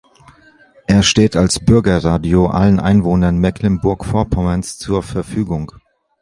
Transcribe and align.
Er 0.87 1.03
steht 1.03 1.35
als 1.35 1.59
Bürgerradio 1.63 2.47
allen 2.47 2.79
Einwohnern 2.79 3.37
Mecklenburg-Vorpommerns 3.37 4.79
zur 4.79 5.03
Verfügung. 5.03 5.73